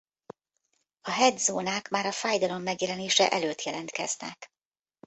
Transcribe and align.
A 1.01 1.11
Head-zónák 1.11 1.89
már 1.89 2.05
a 2.05 2.11
fájdalom 2.11 2.61
megjelenése 2.61 3.29
előtt 3.29 3.63
jelentkeznek. 3.63 4.47